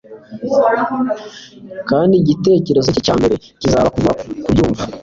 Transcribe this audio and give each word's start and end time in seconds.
kandi 1.89 2.13
igitereko 2.21 2.89
cye 2.93 3.01
cya 3.05 3.15
mbere 3.19 3.35
kizaba 3.61 3.87
kuva 3.95 4.11
kubyumva 4.43 4.83